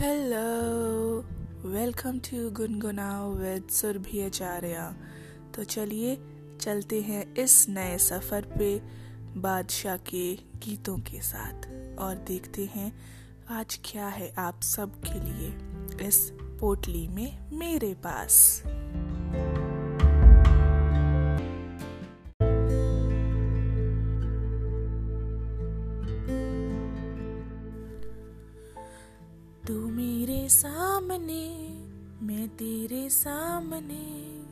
Hello 0.00 1.20
welcome 1.68 2.18
to 2.18 2.50
गुनगुनाओ 2.50 3.34
with 3.34 3.68
Surabhi 3.70 4.20
Acharya 4.20 4.96
तो 5.54 5.64
चलिए, 5.64 6.18
चलते 6.60 7.00
हैं 7.00 7.34
इस 7.34 7.68
नए 7.68 7.98
सफ़र 7.98 8.40
पे 8.58 8.82
बादशाह 9.40 9.96
के 9.96 10.34
गीतों 10.34 10.98
के 10.98 11.20
साथ 11.20 11.68
और 11.98 12.24
देखते 12.28 12.64
हैं 12.64 12.92
आज 13.50 13.80
क्या 13.84 14.08
है 14.08 14.34
आप 14.38 14.62
सब 14.62 15.00
के 15.00 15.20
लिए 15.20 16.08
इस 16.08 16.32
पोटली 16.60 17.08
में 17.08 17.50
मेरे 17.52 17.94
पास। 17.94 18.62
तू 29.68 29.74
मेरे 29.74 30.48
सामने, 30.48 31.68
मैं 32.26 32.48
तेरे 32.48 33.10
सामने, 33.10 34.42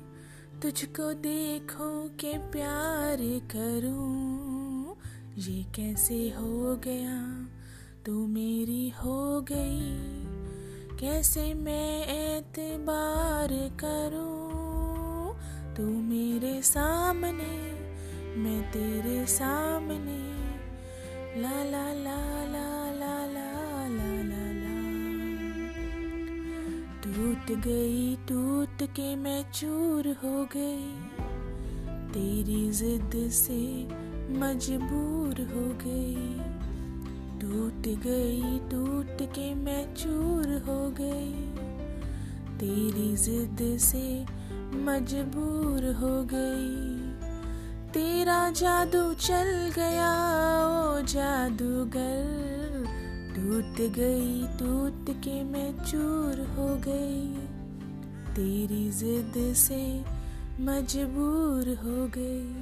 तुझको 0.60 1.12
देखो 1.12 2.08
के 2.08 2.38
प्यार 2.38 3.16
करूँ। 3.56 4.96
ये 5.38 5.62
कैसे 5.62 6.28
हो 6.28 6.76
गया? 6.76 7.46
तू 8.06 8.26
मेरी 8.26 8.88
हो 8.88 9.40
गई। 9.52 9.98
कैसे 10.96 11.54
मैं 11.54 12.06
एतबार 12.06 13.48
करूँ? 13.84 14.52
तू 15.76 15.82
मेरे 15.82 16.62
सामने, 16.62 17.72
मैं 18.36 18.72
तेरे 18.72 19.26
सामने। 19.26 20.32
ला 21.42 21.64
ला 21.64 21.92
ला 21.92 22.44
ला 22.44 22.91
ला 22.91 23.26
ला। 23.26 23.52
टूट 27.48 27.58
गई, 27.58 28.16
टूट 28.16 28.82
के 28.82 29.16
मैं 29.16 29.52
चूर 29.52 30.08
हो 30.08 30.44
गई। 30.56 30.92
तेरी 32.12 32.70
जिद 32.70 33.30
से 33.30 33.84
मजबूर 34.38 35.32
हो 35.42 35.78
गई। 35.86 36.38
टूट 37.40 38.00
गई, 38.02 38.58
टूट 38.58 39.28
के 39.30 39.54
मैं 39.54 39.94
चूर 39.94 40.64
हो 40.68 40.90
गई। 40.90 41.32
तेरी 42.58 43.16
जिद 43.16 43.78
से 43.78 44.22
मजबूर 44.76 45.92
हो 45.92 46.24
गई। 46.34 46.98
तेरा 47.90 48.50
जादू 48.50 49.14
चल 49.14 49.72
गया, 49.74 50.12
ओ 50.68 51.00
जादूगर। 51.00 52.52
टूट 53.53 53.91
गई, 53.91 54.42
टूट 54.42 55.11
के 55.11 55.42
मैं 55.42 55.84
चूर 55.84 56.41
हो 56.41 56.77
गई। 56.77 57.36
तेरी 58.34 58.91
जिद 58.91 59.55
से 59.55 60.05
मजबूर 60.61 61.69
हो 61.69 62.06
गई। 62.06 62.55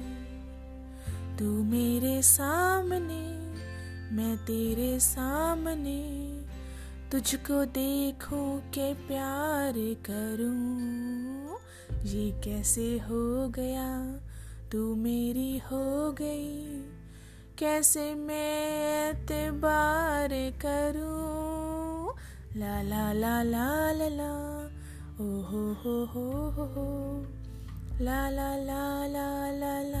तू 1.39 1.63
मेरे 1.63 2.21
सामने, 2.21 3.37
मैं 4.15 4.37
तेरे 4.37 4.99
सामने। 4.99 6.27
तुझको 7.11 7.65
देखूँ 7.65 8.59
के 8.59 8.93
प्यार 8.93 9.73
करूँ। 10.09 10.81
ये 12.03 12.41
कैसे 12.43 12.99
हो 12.99 13.49
गया? 13.49 14.19
तू 14.71 14.95
मेरी 14.95 15.57
हो 15.57 16.11
गई। 16.11 16.81
कैसे 17.57 18.15
मैं 18.15 19.00
एतबार 19.21 20.29
करूँ। 20.65 22.13
ला 22.55 22.81
ला 22.81 23.13
ला 23.13 23.43
ला 23.43 23.91
ला 23.91 24.09
ला। 24.09 24.31
ओ 25.21 25.41
हो 25.41 25.73
हो 25.73 26.05
हो 26.05 26.51
हो। 26.51 26.87
ला 28.01 28.29
ला 28.29 28.55
ला 28.55 29.07
ला 29.07 29.51
ला 29.51 29.81
ला। 29.81 30.00